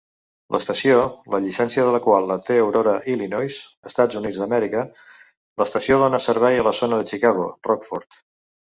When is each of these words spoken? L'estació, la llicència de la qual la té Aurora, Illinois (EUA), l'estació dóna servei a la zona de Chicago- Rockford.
L'estació, 0.53 0.95
la 1.35 1.39
llicència 1.43 1.83
de 1.87 1.91
la 1.95 1.99
qual 2.05 2.25
la 2.31 2.37
té 2.47 2.57
Aurora, 2.63 2.95
Illinois 3.15 3.59
(EUA), 3.91 4.83
l'estació 5.61 6.03
dóna 6.07 6.25
servei 6.29 6.61
a 6.65 6.69
la 6.71 6.79
zona 6.83 7.01
de 7.05 7.11
Chicago- 7.15 7.51
Rockford. 7.73 8.23